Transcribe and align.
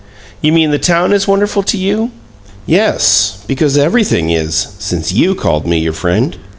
"You 0.41 0.51
mean 0.51 0.71
the 0.71 0.79
town 0.79 1.13
is 1.13 1.27
wonderful 1.27 1.61
to 1.61 1.77
you?" 1.77 2.09
"Yes, 2.65 3.37
because 3.45 3.77
everything 3.77 4.31
is, 4.31 4.69
since 4.79 5.11
you 5.11 5.35
called 5.35 5.67
me 5.67 5.77
your 5.77 5.93
friend. 5.93 6.37